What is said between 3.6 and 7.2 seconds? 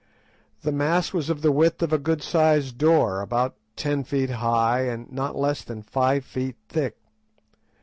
ten feet high and not less than five feet thick.